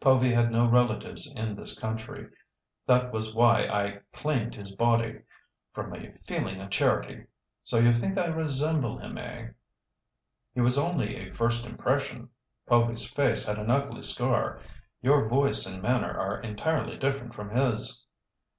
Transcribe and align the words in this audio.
Povy 0.00 0.30
had 0.32 0.50
no 0.50 0.64
relatives 0.66 1.30
in 1.36 1.54
this 1.54 1.78
country. 1.78 2.30
That 2.86 3.12
was 3.12 3.34
why 3.34 3.66
I 3.66 3.98
claimed 4.14 4.54
his 4.54 4.70
body—from 4.70 5.94
a 5.94 6.12
feeling 6.26 6.62
of 6.62 6.70
charity. 6.70 7.26
So 7.62 7.78
you 7.78 7.92
think 7.92 8.16
I 8.16 8.28
resemble 8.28 8.96
him, 8.96 9.18
eh?" 9.18 9.48
"It 10.54 10.62
was 10.62 10.78
only 10.78 11.16
a 11.16 11.34
first 11.34 11.66
impression. 11.66 12.30
Povy's 12.66 13.12
face 13.12 13.46
had 13.46 13.58
an 13.58 13.70
ugly 13.70 14.00
scar. 14.00 14.62
Your 15.02 15.28
voice 15.28 15.66
and 15.66 15.82
manner 15.82 16.18
are 16.18 16.40
entirely 16.40 16.96
different 16.96 17.34
from 17.34 17.50
his." 17.50 18.06